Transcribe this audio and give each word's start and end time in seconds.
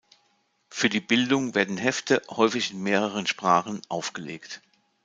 Für 0.67 0.89
die 0.89 0.99
Bildung 0.99 1.53
werden 1.53 1.77
Hefte, 1.77 2.23
häufig 2.27 2.71
in 2.71 2.81
mehreren 2.81 3.27
Sprachen, 3.27 3.83
aufgelegt. 3.87 4.59